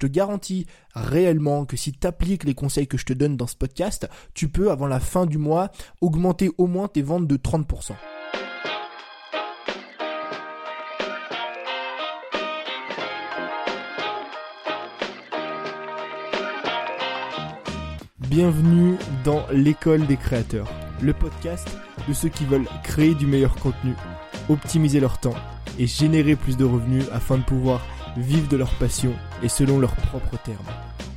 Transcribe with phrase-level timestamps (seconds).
[0.00, 0.64] Je te garantis
[0.94, 4.48] réellement que si tu appliques les conseils que je te donne dans ce podcast, tu
[4.48, 7.94] peux, avant la fin du mois, augmenter au moins tes ventes de 30%.
[18.20, 20.70] Bienvenue dans l'école des créateurs,
[21.02, 21.76] le podcast
[22.06, 23.94] de ceux qui veulent créer du meilleur contenu,
[24.48, 25.34] optimiser leur temps
[25.76, 27.80] et générer plus de revenus afin de pouvoir
[28.20, 29.12] vivre de leur passion
[29.42, 30.66] et selon leurs propres termes.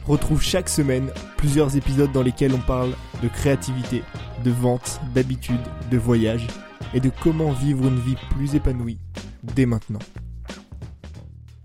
[0.07, 4.03] Retrouve chaque semaine plusieurs épisodes dans lesquels on parle de créativité,
[4.44, 6.48] de vente, d'habitude, de voyage
[6.94, 8.99] et de comment vivre une vie plus épanouie
[9.44, 9.99] dès maintenant.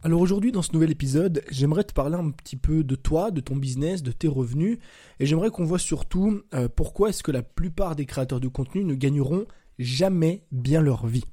[0.03, 3.41] Alors aujourd'hui dans ce nouvel épisode, j'aimerais te parler un petit peu de toi, de
[3.41, 4.79] ton business, de tes revenus,
[5.19, 8.85] et j'aimerais qu'on voit surtout euh, pourquoi est-ce que la plupart des créateurs de contenu
[8.85, 9.47] ne gagneront
[9.79, 11.25] jamais bien leur vie.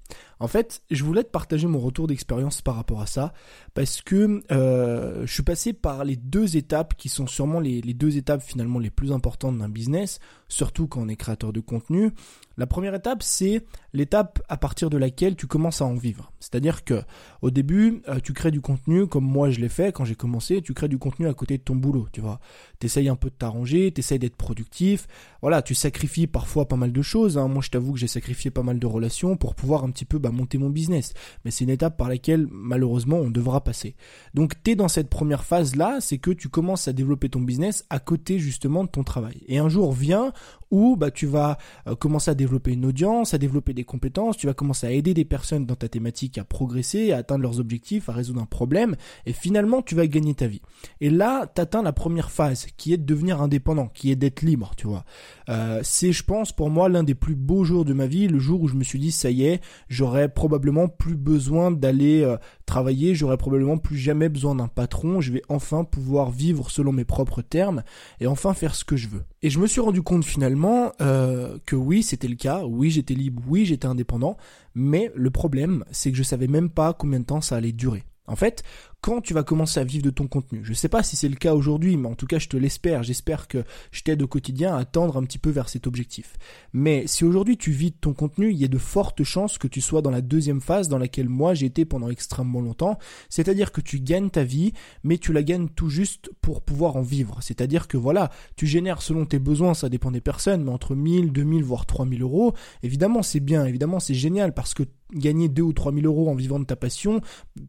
[0.43, 3.31] En fait, je voulais te partager mon retour d'expérience par rapport à ça,
[3.75, 8.17] parce que euh, je suis passé par les deux étapes qui sont sûrement les, deux
[8.17, 10.19] étapes finalement les plus importantes d'un business,
[10.49, 12.11] surtout quand on est créateur de contenu.
[12.57, 13.63] La première étape, c'est
[13.93, 16.31] l'étape à partir de laquelle tu commences à en vivre.
[16.39, 17.01] C'est-à-dire que
[17.41, 20.61] au début, euh, tu crées du contenu comme moi je l'ai fait quand j'ai commencé,
[20.61, 22.39] tu crées du contenu à côté de ton boulot, tu vois.
[22.79, 25.07] T'essayes un peu de t'arranger, t'essayes d'être productif.
[25.41, 27.37] Voilà, tu sacrifies parfois pas mal de choses.
[27.37, 27.47] Hein.
[27.47, 30.19] Moi, je t'avoue que j'ai sacrifié pas mal de relations pour pouvoir un petit peu
[30.19, 31.13] bah, monter mon business.
[31.45, 33.95] Mais c'est une étape par laquelle malheureusement on devra passer.
[34.33, 37.85] Donc, t'es dans cette première phase là, c'est que tu commences à développer ton business
[37.89, 39.41] à côté justement de ton travail.
[39.47, 40.33] Et un jour vient
[40.73, 44.47] où bah tu vas euh, commencer à développer une audience, à développer des compétences, tu
[44.47, 48.09] vas commencer à aider des personnes dans ta thématique à progresser, à atteindre leurs objectifs,
[48.09, 48.95] à résoudre un problème,
[49.27, 50.61] et finalement tu vas gagner ta vie.
[50.99, 54.41] Et là, tu atteins la première phase, qui est de devenir indépendant, qui est d'être
[54.41, 55.05] libre, tu vois.
[55.49, 58.39] Euh, c'est, je pense, pour moi, l'un des plus beaux jours de ma vie, le
[58.39, 62.37] jour où je me suis dit, ça y est, j'aurais probablement plus besoin d'aller euh,
[62.65, 67.05] travailler, j'aurais probablement plus jamais besoin d'un patron, je vais enfin pouvoir vivre selon mes
[67.05, 67.83] propres termes,
[68.19, 69.23] et enfin faire ce que je veux.
[69.45, 73.13] Et je me suis rendu compte finalement euh, que oui, c'était le cas, oui, j'étais
[73.13, 74.37] libre, oui, j'étais indépendant,
[74.73, 78.05] mais le problème, c'est que je savais même pas combien de temps ça allait durer.
[78.25, 78.63] En fait,
[79.03, 80.61] quand tu vas commencer à vivre de ton contenu.
[80.63, 82.55] Je ne sais pas si c'est le cas aujourd'hui, mais en tout cas, je te
[82.55, 83.03] l'espère.
[83.03, 86.37] J'espère que je t'aide au quotidien à tendre un petit peu vers cet objectif.
[86.71, 89.67] Mais si aujourd'hui tu vis de ton contenu, il y a de fortes chances que
[89.67, 92.97] tu sois dans la deuxième phase dans laquelle moi j'ai été pendant extrêmement longtemps.
[93.27, 94.71] C'est-à-dire que tu gagnes ta vie,
[95.03, 97.39] mais tu la gagnes tout juste pour pouvoir en vivre.
[97.41, 101.33] C'est-à-dire que voilà, tu génères selon tes besoins, ça dépend des personnes, mais entre 1000,
[101.33, 102.53] 2000, voire 3000 euros,
[102.83, 104.83] évidemment c'est bien, évidemment c'est génial parce que
[105.15, 107.21] gagner 2 ou 3000 euros en vivant de ta passion,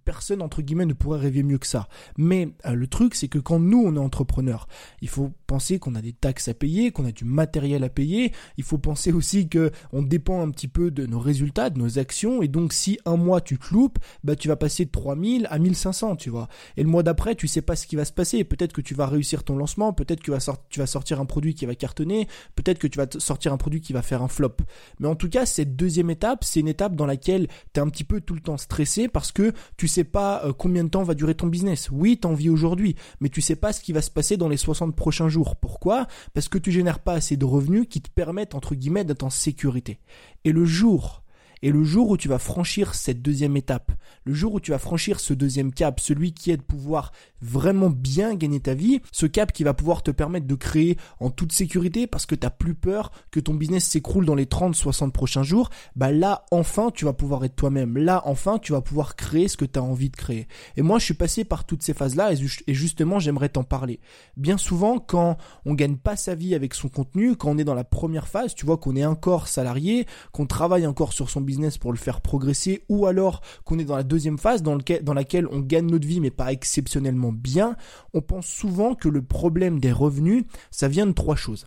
[0.05, 1.88] personne entre guillemets ne pourrait rêver mieux que ça.
[2.16, 4.68] Mais euh, le truc, c'est que quand nous, on est entrepreneur,
[5.00, 8.32] il faut penser qu'on a des taxes à payer, qu'on a du matériel à payer.
[8.56, 11.98] Il faut penser aussi que on dépend un petit peu de nos résultats, de nos
[11.98, 12.42] actions.
[12.42, 15.58] Et donc, si un mois tu te loupes, bah, tu vas passer de 3000 à
[15.58, 16.48] 1500, tu vois.
[16.76, 18.44] Et le mois d'après, tu sais pas ce qui va se passer.
[18.44, 20.32] Peut-être que tu vas réussir ton lancement, peut-être que
[20.68, 23.80] tu vas sortir un produit qui va cartonner, peut-être que tu vas sortir un produit
[23.80, 24.56] qui va faire un flop.
[25.00, 27.88] Mais en tout cas, cette deuxième étape, c'est une étape dans laquelle tu es un
[27.88, 31.02] petit peu tout le temps stressé parce que tu sais pas euh, combien de temps
[31.02, 31.91] va durer ton business.
[31.91, 34.56] Oui, t'en vis aujourd'hui, mais tu sais pas ce qui va se passer dans les
[34.56, 35.56] 60 prochains jours.
[35.56, 36.06] Pourquoi?
[36.32, 39.30] Parce que tu génères pas assez de revenus qui te permettent, entre guillemets, d'être en
[39.30, 39.98] sécurité.
[40.44, 41.23] Et le jour
[41.64, 43.91] et le jour où tu vas franchir cette deuxième étape,
[44.25, 47.10] le jour où tu vas franchir ce deuxième cap, celui qui est de pouvoir
[47.41, 51.30] vraiment bien gagner ta vie, ce cap qui va pouvoir te permettre de créer en
[51.30, 54.74] toute sécurité parce que tu n'as plus peur que ton business s'écroule dans les 30,
[54.74, 57.97] 60 prochains jours, bah là, enfin, tu vas pouvoir être toi-même.
[57.97, 60.48] Là, enfin, tu vas pouvoir créer ce que tu as envie de créer.
[60.76, 64.00] Et moi, je suis passé par toutes ces phases-là et justement, j'aimerais t'en parler.
[64.36, 67.72] Bien souvent, quand on gagne pas sa vie avec son contenu, quand on est dans
[67.72, 71.53] la première phase, tu vois qu'on est encore salarié, qu'on travaille encore sur son business,
[71.81, 74.75] pour le faire progresser ou alors qu'on est dans la deuxième phase dans,
[75.15, 77.76] laquelle on gagne notre vie mais pas exceptionnellement bien,
[78.12, 81.66] on pense souvent que le problème des revenus, ça vient de trois choses.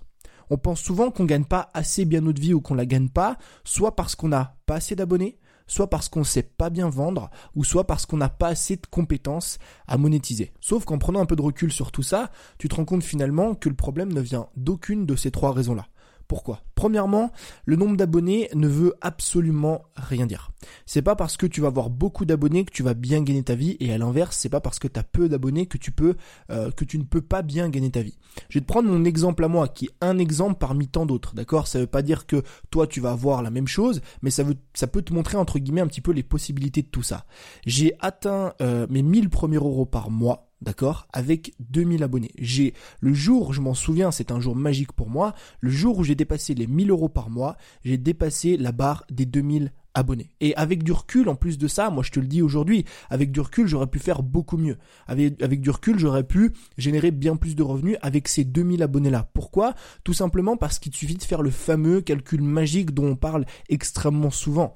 [0.50, 3.38] On pense souvent qu'on gagne pas assez bien notre vie ou qu'on la gagne pas,
[3.64, 5.38] soit parce qu'on n'a pas assez d'abonnés,
[5.68, 8.78] soit parce qu'on ne sait pas bien vendre, ou soit parce qu'on n'a pas assez
[8.78, 10.54] de compétences à monétiser.
[10.62, 13.56] Sauf qu'en prenant un peu de recul sur tout ça, tu te rends compte finalement
[13.56, 15.88] que le problème ne vient d'aucune de ces trois raisons-là.
[16.27, 16.62] Pourquoi?
[16.75, 17.31] Premièrement,
[17.65, 20.51] le nombre d'abonnés ne veut absolument rien dire.
[20.85, 23.56] C'est pas parce que tu vas avoir beaucoup d'abonnés que tu vas bien gagner ta
[23.56, 26.15] vie et à l'inverse, c'est pas parce que tu as peu d'abonnés que tu peux
[26.51, 28.18] euh, que tu ne peux pas bien gagner ta vie.
[28.50, 31.33] Je vais te prendre mon exemple à moi qui est un exemple parmi tant d'autres,
[31.33, 31.68] d'accord?
[31.68, 34.56] Ça veut pas dire que toi tu vas avoir la même chose, mais ça veut
[34.74, 37.25] ça peut te montrer entre guillemets un petit peu les possibilités de tout ça.
[37.65, 42.31] J'ai atteint euh, mes 1000 premiers euros par mois d'accord, avec 2000 abonnés.
[42.38, 46.04] J'ai le jour, je m'en souviens, c'est un jour magique pour moi, le jour où
[46.04, 50.30] j'ai dépassé les 1000 euros par mois, j'ai dépassé la barre des 2000 abonnés.
[50.42, 53.31] Et avec du recul, en plus de ça, moi je te le dis aujourd'hui, avec
[53.31, 54.77] du recul, j'aurais pu faire beaucoup mieux.
[55.07, 59.30] Avec, avec du recul, j'aurais pu générer bien plus de revenus avec ces 2000 abonnés-là.
[59.33, 59.74] Pourquoi?
[60.03, 64.31] Tout simplement parce qu'il suffit de faire le fameux calcul magique dont on parle extrêmement
[64.31, 64.75] souvent.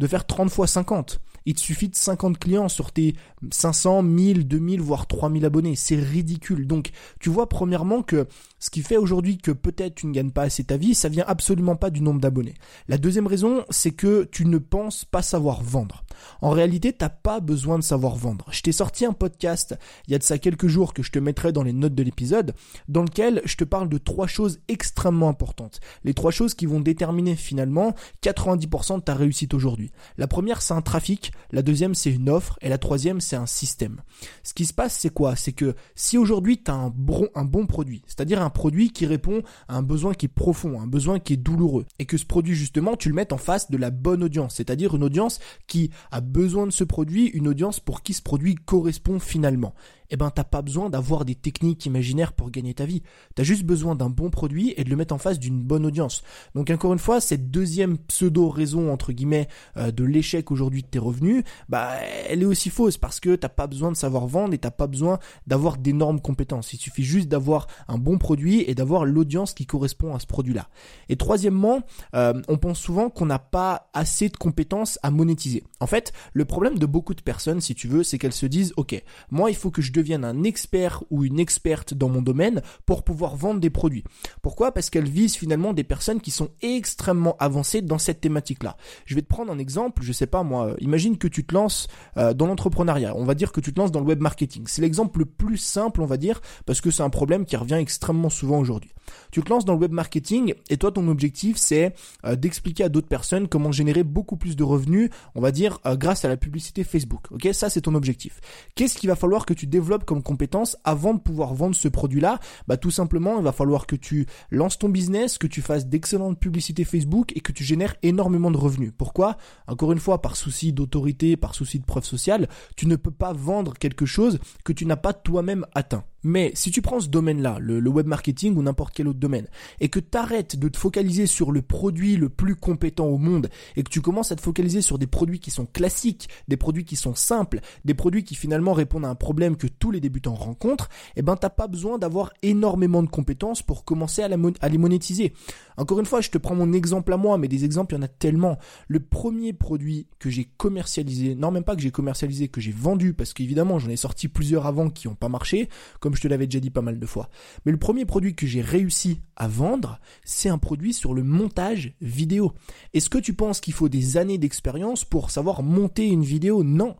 [0.00, 3.14] De faire 30 fois 50 il te suffit de 50 clients sur tes
[3.50, 5.76] 500, 1000, 2000, voire 3000 abonnés.
[5.76, 6.66] C'est ridicule.
[6.66, 8.26] Donc, tu vois, premièrement, que
[8.58, 11.24] ce qui fait aujourd'hui que peut-être tu ne gagnes pas assez ta vie, ça vient
[11.26, 12.54] absolument pas du nombre d'abonnés.
[12.88, 16.04] La deuxième raison, c'est que tu ne penses pas savoir vendre.
[16.40, 18.46] En réalité, t'as pas besoin de savoir vendre.
[18.50, 19.76] Je t'ai sorti un podcast
[20.06, 22.02] il y a de ça quelques jours que je te mettrai dans les notes de
[22.02, 22.54] l'épisode,
[22.88, 25.80] dans lequel je te parle de trois choses extrêmement importantes.
[26.04, 29.92] Les trois choses qui vont déterminer finalement 90% de ta réussite aujourd'hui.
[30.18, 33.46] La première, c'est un trafic la deuxième c'est une offre et la troisième c'est un
[33.46, 34.00] système.
[34.42, 35.36] Ce qui se passe c'est quoi?
[35.36, 39.06] C'est que si aujourd'hui tu as un bon, un bon produit, c'est-à-dire un produit qui
[39.06, 42.24] répond à un besoin qui est profond, un besoin qui est douloureux, et que ce
[42.24, 45.90] produit justement tu le mets en face de la bonne audience, c'est-à-dire une audience qui
[46.10, 49.74] a besoin de ce produit, une audience pour qui ce produit correspond finalement
[50.10, 53.02] eh ben t'as pas besoin d'avoir des techniques imaginaires pour gagner ta vie.
[53.34, 56.22] T'as juste besoin d'un bon produit et de le mettre en face d'une bonne audience.
[56.54, 60.88] Donc encore une fois, cette deuxième pseudo raison entre guillemets euh, de l'échec aujourd'hui de
[60.88, 61.90] tes revenus, bah
[62.28, 64.86] elle est aussi fausse parce que t'as pas besoin de savoir vendre et t'as pas
[64.86, 66.72] besoin d'avoir d'énormes compétences.
[66.72, 70.68] Il suffit juste d'avoir un bon produit et d'avoir l'audience qui correspond à ce produit-là.
[71.08, 71.82] Et troisièmement,
[72.14, 75.64] euh, on pense souvent qu'on n'a pas assez de compétences à monétiser.
[75.80, 78.72] En fait, le problème de beaucoup de personnes, si tu veux, c'est qu'elles se disent,
[78.76, 82.60] ok, moi il faut que je devienne un expert ou une experte dans mon domaine
[82.84, 84.04] pour pouvoir vendre des produits.
[84.42, 84.72] Pourquoi?
[84.72, 88.76] Parce qu'elle vise finalement des personnes qui sont extrêmement avancées dans cette thématique-là.
[89.06, 91.86] Je vais te prendre un exemple, je sais pas moi, imagine que tu te lances
[92.16, 94.64] euh, dans l'entrepreneuriat, on va dire que tu te lances dans le web marketing.
[94.66, 97.74] C'est l'exemple le plus simple, on va dire, parce que c'est un problème qui revient
[97.74, 98.90] extrêmement souvent aujourd'hui.
[99.30, 101.94] Tu te lances dans le web marketing et toi ton objectif c'est
[102.24, 105.96] euh, d'expliquer à d'autres personnes comment générer beaucoup plus de revenus, on va dire euh,
[105.96, 107.30] grâce à la publicité Facebook.
[107.30, 107.48] OK?
[107.52, 108.40] Ça c'est ton objectif.
[108.74, 112.38] Qu'est-ce qu'il va falloir que tu développes comme compétence avant de pouvoir vendre ce produit-là
[112.66, 116.38] Bah tout simplement, il va falloir que tu lances ton business, que tu fasses d'excellentes
[116.38, 118.92] publicités Facebook et que tu génères énormément de revenus.
[118.96, 119.36] Pourquoi?
[119.66, 123.32] Encore une fois, par souci d'autorité, par souci de preuve sociale, tu ne peux pas
[123.32, 126.04] vendre quelque chose que tu n'as pas toi-même atteint.
[126.24, 129.46] Mais si tu prends ce domaine-là, le, web marketing ou n'importe quel autre domaine,
[129.78, 133.50] et que tu arrêtes de te focaliser sur le produit le plus compétent au monde,
[133.76, 136.86] et que tu commences à te focaliser sur des produits qui sont classiques, des produits
[136.86, 140.34] qui sont simples, des produits qui finalement répondent à un problème que tous les débutants
[140.34, 144.28] rencontrent, eh ben t'as pas besoin d'avoir énormément de compétences pour commencer à,
[144.60, 145.32] à les monétiser.
[145.76, 148.00] Encore une fois, je te prends mon exemple à moi, mais des exemples, il y
[148.00, 148.58] en a tellement.
[148.88, 153.14] Le premier produit que j'ai commercialisé, non même pas que j'ai commercialisé, que j'ai vendu,
[153.14, 155.68] parce qu'évidemment j'en ai sorti plusieurs avant qui n'ont pas marché,
[156.00, 157.28] comme je te l'avais déjà dit pas mal de fois.
[157.64, 161.94] Mais le premier produit que j'ai réussi à vendre, c'est un produit sur le montage
[162.00, 162.52] vidéo.
[162.92, 166.62] Est-ce que tu penses qu'il faut des années d'expérience pour savoir monter une vidéo?
[166.62, 166.96] Non.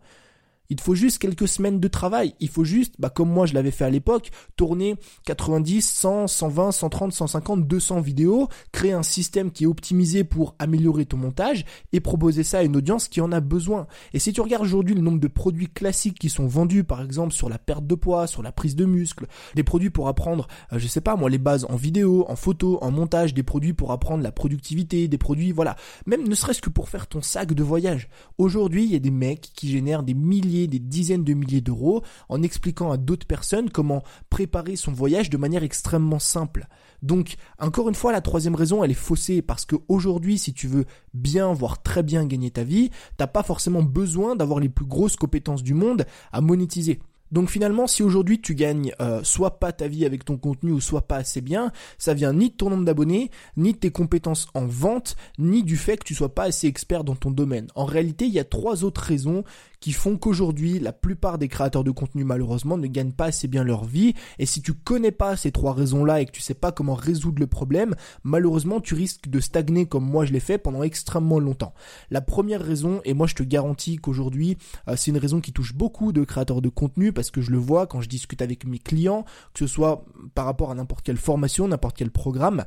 [0.71, 2.35] Il te faut juste quelques semaines de travail.
[2.41, 4.97] Il faut juste, bah, comme moi je l'avais fait à l'époque, tourner
[5.27, 11.05] 90, 100, 120, 130, 150, 200 vidéos, créer un système qui est optimisé pour améliorer
[11.05, 13.87] ton montage et proposer ça à une audience qui en a besoin.
[14.13, 17.35] Et si tu regardes aujourd'hui le nombre de produits classiques qui sont vendus, par exemple
[17.35, 20.79] sur la perte de poids, sur la prise de muscle, des produits pour apprendre, euh,
[20.79, 23.93] je sais pas moi, les bases en vidéo, en photo, en montage, des produits pour
[23.93, 25.77] apprendre la productivité, des produits, voilà,
[26.07, 28.09] même ne serait-ce que pour faire ton sac de voyage.
[28.39, 32.03] Aujourd'hui, il y a des mecs qui génèrent des milliers des dizaines de milliers d'euros
[32.29, 36.67] en expliquant à d'autres personnes comment préparer son voyage de manière extrêmement simple.
[37.03, 40.87] Donc, encore une fois, la troisième raison, elle est faussée parce qu'aujourd'hui, si tu veux
[41.13, 45.17] bien, voire très bien gagner ta vie, t'as pas forcément besoin d'avoir les plus grosses
[45.17, 47.01] compétences du monde à monétiser.
[47.35, 50.81] Donc finalement, si aujourd'hui tu gagnes euh, soit pas ta vie avec ton contenu ou
[50.81, 54.47] soit pas assez bien, ça vient ni de ton nombre d'abonnés, ni de tes compétences
[54.55, 57.67] en vente, ni du fait que tu sois pas assez expert dans ton domaine.
[57.75, 59.43] En réalité, il y a trois autres raisons
[59.85, 63.63] qui font qu'aujourd'hui, la plupart des créateurs de contenu, malheureusement, ne gagnent pas assez bien
[63.63, 64.15] leur vie.
[64.39, 67.39] Et si tu connais pas ces trois raisons-là et que tu sais pas comment résoudre
[67.39, 71.75] le problème, malheureusement, tu risques de stagner comme moi je l'ai fait pendant extrêmement longtemps.
[72.11, 74.57] La première raison, et moi je te garantis qu'aujourd'hui,
[74.89, 77.59] euh, c'est une raison qui touche beaucoup de créateurs de contenu parce que je le
[77.59, 81.19] vois quand je discute avec mes clients, que ce soit par rapport à n'importe quelle
[81.19, 82.65] formation, n'importe quel programme,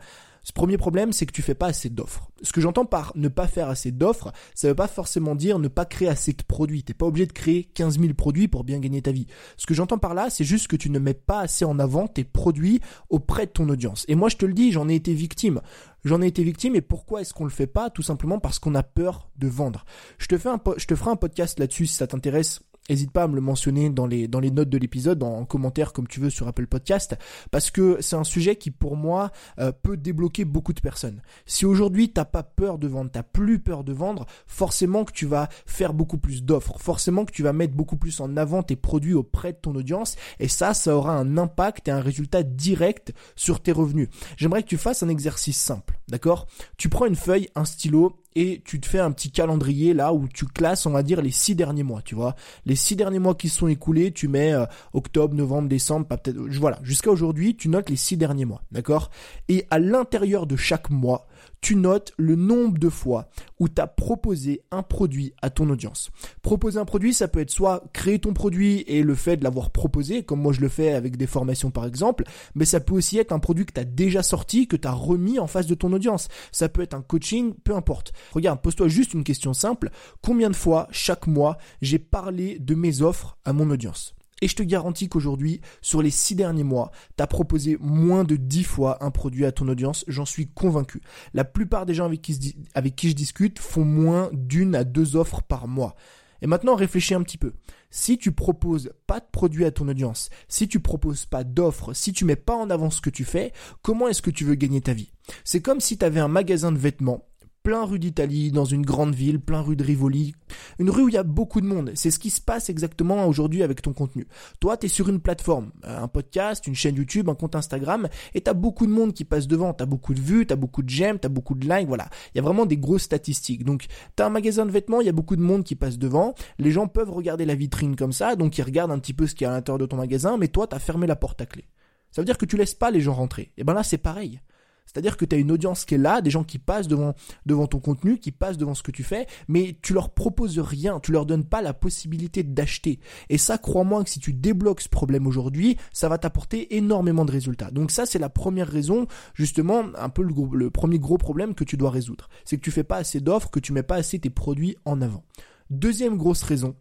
[0.48, 2.32] ce premier problème, c'est que tu fais pas assez d'offres.
[2.42, 5.68] Ce que j'entends par ne pas faire assez d'offres, ça veut pas forcément dire ne
[5.68, 6.84] pas créer assez de produits.
[6.84, 9.28] T'es pas obligé de créer 15 000 produits pour bien gagner ta vie.
[9.58, 12.08] Ce que j'entends par là, c'est juste que tu ne mets pas assez en avant
[12.08, 14.06] tes produits auprès de ton audience.
[14.08, 15.60] Et moi, je te le dis, j'en ai été victime.
[16.06, 17.90] J'en ai été victime et pourquoi est-ce qu'on le fait pas?
[17.90, 19.84] Tout simplement parce qu'on a peur de vendre.
[20.18, 23.24] Je te fais un, je te ferai un podcast là-dessus si ça t'intéresse n'hésite pas
[23.24, 26.20] à me le mentionner dans les, dans les notes de l'épisode, en commentaire comme tu
[26.20, 27.18] veux sur Apple Podcast,
[27.52, 31.22] parce que c'est un sujet qui pour moi euh, peut débloquer beaucoup de personnes.
[31.46, 35.26] Si aujourd'hui t'as pas peur de vendre, t'as plus peur de vendre, forcément que tu
[35.26, 38.76] vas faire beaucoup plus d'offres, forcément que tu vas mettre beaucoup plus en avant tes
[38.76, 43.14] produits auprès de ton audience, et ça, ça aura un impact et un résultat direct
[43.36, 44.10] sur tes revenus.
[44.38, 46.48] J'aimerais que tu fasses un exercice simple, d'accord?
[46.78, 50.28] Tu prends une feuille, un stylo et tu te fais un petit calendrier là où
[50.28, 52.36] tu classes, on va dire, les six derniers mois, tu vois?
[52.66, 56.38] Les six derniers mois qui sont écoulés, tu mets euh, octobre, novembre, décembre, pas peut-être,
[56.60, 59.10] voilà, jusqu'à aujourd'hui, tu notes les six derniers mois, d'accord?
[59.50, 61.28] Et à l'intérieur de chaque mois,
[61.62, 66.10] tu notes le nombre de fois où tu as proposé un produit à ton audience.
[66.42, 69.72] Proposer un produit, ça peut être soit créer ton produit et le fait de l'avoir
[69.72, 72.24] proposé, comme moi je le fais avec des formations par exemple,
[72.56, 74.92] mais ça peut aussi être un produit que tu as déjà sorti, que tu as
[74.92, 76.28] remis en face de ton audience.
[76.52, 78.14] Ça peut être un coaching, peu importe.
[78.32, 79.90] Regarde, pose-toi juste une question simple.
[80.22, 84.17] Combien de fois chaque mois j'ai parlé de mes offres à mon audience?
[84.42, 88.36] Et je te garantis qu'aujourd'hui, sur les six derniers mois, tu as proposé moins de
[88.36, 91.02] dix fois un produit à ton audience, j'en suis convaincu.
[91.34, 95.16] La plupart des gens avec qui, avec qui je discute font moins d'une à deux
[95.16, 95.96] offres par mois.
[96.42, 97.54] Et maintenant, réfléchis un petit peu.
[97.90, 102.14] Si tu proposes pas de produit à ton audience, si tu proposes pas d'offres, si
[102.14, 104.82] tu mets pas en avant ce que tu fais, comment est-ce que tu veux gagner
[104.82, 105.12] ta vie?
[105.44, 107.26] C'est comme si tu avais un magasin de vêtements
[107.68, 110.36] plein rue d'Italie, dans une grande ville, plein rue de Rivoli,
[110.80, 111.92] une rue où il y a beaucoup de monde.
[111.96, 114.28] C'est ce qui se passe exactement aujourd'hui avec ton contenu.
[114.60, 118.08] Toi, tu es sur une plateforme, euh, un podcast, une chaîne YouTube, un compte Instagram,
[118.34, 120.90] et tu beaucoup de monde qui passe devant, tu beaucoup de vues, tu beaucoup de
[120.90, 122.10] j'aime, tu beaucoup de likes, voilà.
[122.34, 123.64] Il y a vraiment des grosses statistiques.
[123.64, 126.36] Donc, tu un magasin de vêtements, il y a beaucoup de monde qui passe devant,
[126.60, 129.36] les gens peuvent regarder la vitrine comme ça, donc ils regardent un petit peu ce
[129.36, 131.46] qu'il y a à l'intérieur de ton magasin, mais toi, tu fermé la porte à
[131.46, 131.66] clé.
[132.12, 133.52] Ça veut dire que tu laisses pas les gens rentrer.
[133.58, 134.40] Et ben là, c'est pareil.
[134.88, 137.14] C'est-à-dire que tu as une audience qui est là, des gens qui passent devant,
[137.46, 141.00] devant ton contenu, qui passent devant ce que tu fais, mais tu leur proposes rien,
[141.00, 143.00] tu leur donnes pas la possibilité d'acheter.
[143.30, 147.32] Et ça, crois-moi que si tu débloques ce problème aujourd'hui, ça va t'apporter énormément de
[147.32, 147.70] résultats.
[147.70, 151.64] Donc ça, c'est la première raison, justement, un peu le, le premier gros problème que
[151.64, 152.30] tu dois résoudre.
[152.46, 155.02] C'est que tu fais pas assez d'offres, que tu mets pas assez tes produits en
[155.02, 155.24] avant.
[155.70, 156.76] Deuxième grosse raison,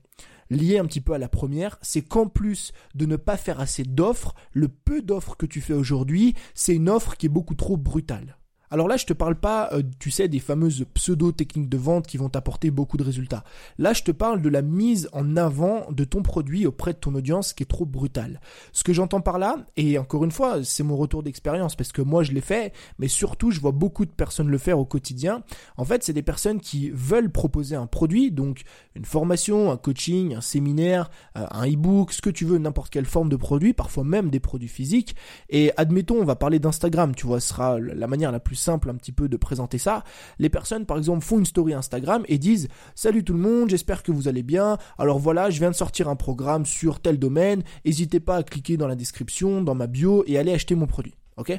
[0.50, 3.84] lié un petit peu à la première, c'est qu'en plus de ne pas faire assez
[3.84, 7.76] d'offres, le peu d'offres que tu fais aujourd'hui, c'est une offre qui est beaucoup trop
[7.76, 8.36] brutale.
[8.70, 12.16] Alors là, je te parle pas, euh, tu sais, des fameuses pseudo-techniques de vente qui
[12.16, 13.44] vont t'apporter beaucoup de résultats.
[13.78, 17.14] Là, je te parle de la mise en avant de ton produit auprès de ton
[17.14, 18.40] audience qui est trop brutale.
[18.72, 22.02] Ce que j'entends par là, et encore une fois, c'est mon retour d'expérience parce que
[22.02, 25.42] moi je l'ai fait, mais surtout je vois beaucoup de personnes le faire au quotidien.
[25.76, 28.62] En fait, c'est des personnes qui veulent proposer un produit, donc
[28.94, 33.06] une formation, un coaching, un séminaire, euh, un e-book, ce que tu veux, n'importe quelle
[33.06, 35.14] forme de produit, parfois même des produits physiques.
[35.50, 38.90] Et admettons, on va parler d'Instagram, tu vois, ce sera la manière la plus simple
[38.90, 40.04] un petit peu de présenter ça.
[40.38, 44.02] Les personnes, par exemple, font une story Instagram et disent Salut tout le monde, j'espère
[44.02, 44.78] que vous allez bien.
[44.98, 47.62] Alors voilà, je viens de sortir un programme sur tel domaine.
[47.84, 51.14] N'hésitez pas à cliquer dans la description, dans ma bio et aller acheter mon produit.
[51.36, 51.52] Ok?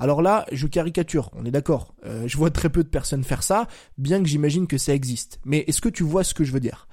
[0.00, 1.94] Alors là, je caricature, on est d'accord.
[2.04, 5.38] Euh, je vois très peu de personnes faire ça, bien que j'imagine que ça existe.
[5.44, 6.88] Mais est-ce que tu vois ce que je veux dire?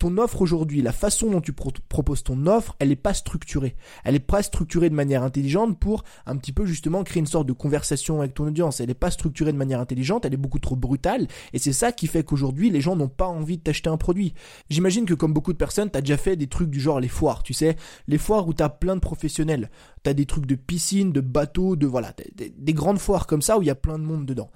[0.00, 3.76] Ton offre aujourd'hui, la façon dont tu proposes ton offre, elle n'est pas structurée.
[4.02, 7.46] Elle n'est pas structurée de manière intelligente pour un petit peu justement créer une sorte
[7.46, 8.80] de conversation avec ton audience.
[8.80, 11.28] Elle n'est pas structurée de manière intelligente, elle est beaucoup trop brutale.
[11.52, 14.32] Et c'est ça qui fait qu'aujourd'hui, les gens n'ont pas envie de t'acheter un produit.
[14.70, 17.08] J'imagine que comme beaucoup de personnes, tu as déjà fait des trucs du genre les
[17.08, 17.76] foires, tu sais.
[18.08, 19.70] Les foires où tu as plein de professionnels.
[20.02, 23.58] Tu as des trucs de piscine, de bateaux, de voilà, des grandes foires comme ça
[23.58, 24.50] où il y a plein de monde dedans.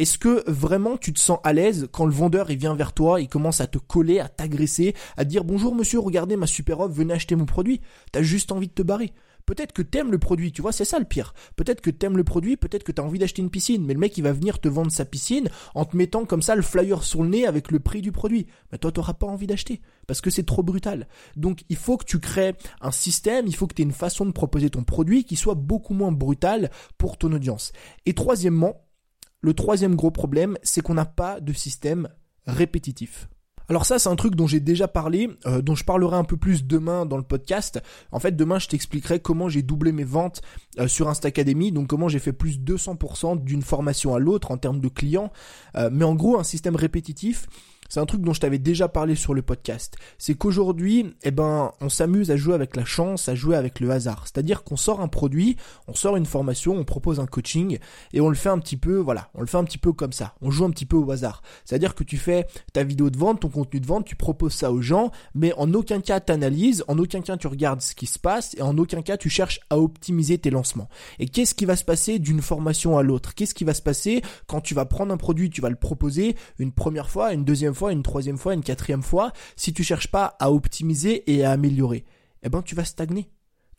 [0.00, 3.20] Est-ce que vraiment tu te sens à l'aise quand le vendeur il vient vers toi,
[3.20, 6.94] il commence à te coller, à t'agresser, à dire bonjour monsieur, regardez ma super offre,
[6.94, 7.82] venez acheter mon produit.
[8.10, 9.12] T'as juste envie de te barrer.
[9.44, 11.34] Peut-être que t'aimes le produit, tu vois, c'est ça le pire.
[11.54, 14.16] Peut-être que t'aimes le produit, peut-être que t'as envie d'acheter une piscine, mais le mec
[14.16, 17.22] il va venir te vendre sa piscine en te mettant comme ça le flyer sur
[17.22, 18.46] le nez avec le prix du produit.
[18.72, 21.08] Mais toi t'auras pas envie d'acheter parce que c'est trop brutal.
[21.36, 24.24] Donc il faut que tu crées un système, il faut que tu aies une façon
[24.24, 27.72] de proposer ton produit qui soit beaucoup moins brutal pour ton audience.
[28.06, 28.86] Et troisièmement,
[29.40, 32.08] le troisième gros problème, c'est qu'on n'a pas de système
[32.46, 33.28] répétitif.
[33.70, 36.36] Alors ça, c'est un truc dont j'ai déjà parlé, euh, dont je parlerai un peu
[36.36, 37.80] plus demain dans le podcast.
[38.10, 40.42] En fait, demain, je t'expliquerai comment j'ai doublé mes ventes
[40.80, 44.80] euh, sur Instacademy, donc comment j'ai fait plus 200% d'une formation à l'autre en termes
[44.80, 45.30] de clients.
[45.76, 47.46] Euh, mais en gros, un système répétitif,
[47.90, 49.96] c'est un truc dont je t'avais déjà parlé sur le podcast.
[50.16, 53.90] C'est qu'aujourd'hui, eh ben, on s'amuse à jouer avec la chance, à jouer avec le
[53.90, 54.22] hasard.
[54.24, 55.56] C'est-à-dire qu'on sort un produit,
[55.88, 57.78] on sort une formation, on propose un coaching
[58.12, 60.12] et on le fait un petit peu, voilà, on le fait un petit peu comme
[60.12, 60.34] ça.
[60.40, 61.42] On joue un petit peu au hasard.
[61.64, 64.70] C'est-à-dire que tu fais ta vidéo de vente, ton contenu de vente, tu proposes ça
[64.70, 68.20] aux gens, mais en aucun cas t'analyses, en aucun cas tu regardes ce qui se
[68.20, 70.88] passe et en aucun cas tu cherches à optimiser tes lancements.
[71.18, 73.34] Et qu'est-ce qui va se passer d'une formation à l'autre?
[73.34, 76.36] Qu'est-ce qui va se passer quand tu vas prendre un produit, tu vas le proposer
[76.60, 80.10] une première fois, une deuxième fois une troisième fois, une quatrième fois, si tu cherches
[80.10, 82.04] pas à optimiser et à améliorer,
[82.42, 83.30] eh ben tu vas stagner.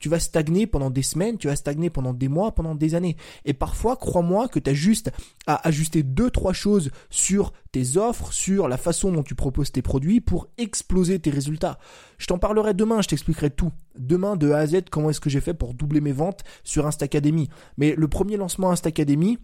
[0.02, 3.18] Tu vas stagner pendant des semaines, tu vas stagner pendant des mois, pendant des années.
[3.46, 5.12] Et parfois, crois-moi que tu as juste
[5.46, 9.84] à ajuster deux, trois choses sur tes offres, sur la façon dont tu proposes tes
[9.84, 11.78] produits pour exploser tes résultats.
[12.18, 13.72] Je t'en parlerai demain, je t'expliquerai tout.
[13.96, 16.88] Demain, de A à Z, comment est-ce que j'ai fait pour doubler mes ventes sur
[16.88, 17.50] Instacademy.
[17.78, 19.38] Mais le premier lancement Instacademy,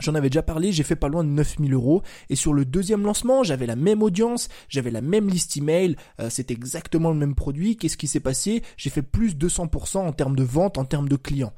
[0.00, 2.02] J'en avais déjà parlé, j'ai fait pas loin de 9000 euros.
[2.28, 6.30] Et sur le deuxième lancement, j'avais la même audience, j'avais la même liste email, euh,
[6.30, 7.76] c'était exactement le même produit.
[7.76, 8.62] Qu'est-ce qui s'est passé?
[8.76, 11.54] J'ai fait plus de 200% en termes de vente, en termes de clients.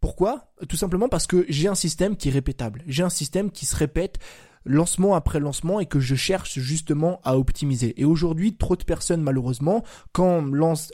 [0.00, 0.52] Pourquoi?
[0.68, 2.82] Tout simplement parce que j'ai un système qui est répétable.
[2.86, 4.18] J'ai un système qui se répète
[4.64, 8.00] lancement après lancement et que je cherche justement à optimiser.
[8.00, 10.44] Et aujourd'hui, trop de personnes malheureusement, quand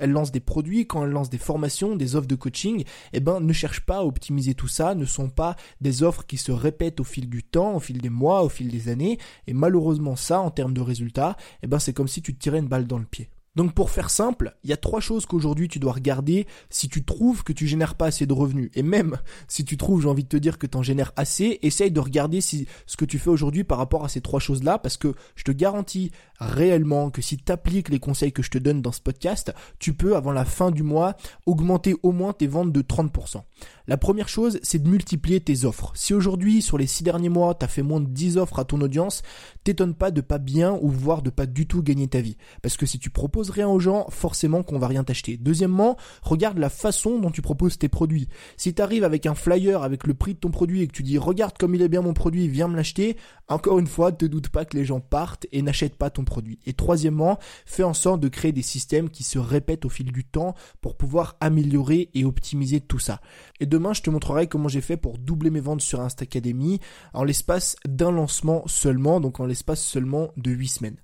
[0.00, 3.40] elles lancent des produits, quand elles lancent des formations, des offres de coaching, eh ben
[3.40, 7.00] ne cherchent pas à optimiser tout ça, ne sont pas des offres qui se répètent
[7.00, 9.18] au fil du temps, au fil des mois, au fil des années.
[9.46, 12.58] Et malheureusement ça, en termes de résultats, eh ben c'est comme si tu te tirais
[12.58, 13.30] une balle dans le pied.
[13.56, 17.04] Donc pour faire simple, il y a trois choses qu'aujourd'hui tu dois regarder si tu
[17.04, 18.70] trouves que tu génères pas assez de revenus.
[18.74, 21.58] Et même si tu trouves, j'ai envie de te dire que tu en génères assez,
[21.62, 24.78] essaye de regarder si ce que tu fais aujourd'hui par rapport à ces trois choses-là,
[24.78, 28.58] parce que je te garantis réellement que si tu appliques les conseils que je te
[28.58, 32.46] donne dans ce podcast, tu peux, avant la fin du mois, augmenter au moins tes
[32.46, 33.42] ventes de 30%.
[33.86, 35.90] La première chose, c'est de multiplier tes offres.
[35.96, 38.64] Si aujourd'hui, sur les six derniers mois, tu as fait moins de 10 offres à
[38.64, 39.22] ton audience,
[39.64, 42.36] t'étonne pas de pas bien ou voire de pas du tout gagner ta vie.
[42.62, 45.38] Parce que si tu proposes rien aux gens, forcément qu'on va rien t'acheter.
[45.38, 48.28] Deuxièmement, regarde la façon dont tu proposes tes produits.
[48.58, 51.02] Si tu arrives avec un flyer avec le prix de ton produit et que tu
[51.02, 53.16] dis regarde comme il est bien mon produit, viens me l'acheter,
[53.48, 56.58] encore une fois, te doute pas que les gens partent et n'achètent pas ton produit.
[56.66, 60.24] Et troisièmement, fais en sorte de créer des systèmes qui se répètent au fil du
[60.24, 63.20] temps pour pouvoir améliorer et optimiser tout ça.
[63.60, 66.80] Et demain, je te montrerai comment j'ai fait pour doubler mes ventes sur Instacademy
[67.12, 70.96] en l'espace d'un lancement seulement, donc en l'espace seulement de 8 semaines.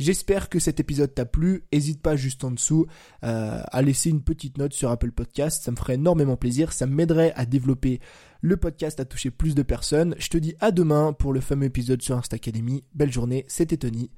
[0.00, 1.64] J'espère que cet épisode t'a plu.
[1.72, 2.86] N'hésite pas juste en dessous
[3.22, 5.62] euh, à laisser une petite note sur Apple Podcast.
[5.62, 6.72] Ça me ferait énormément plaisir.
[6.72, 8.00] Ça m'aiderait à développer
[8.40, 10.14] le podcast, à toucher plus de personnes.
[10.18, 12.82] Je te dis à demain pour le fameux épisode sur Instacademy.
[12.94, 13.44] Belle journée.
[13.46, 14.10] C'était Tony.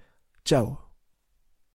[0.45, 0.92] Ciao